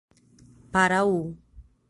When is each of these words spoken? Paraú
Paraú 0.73 1.29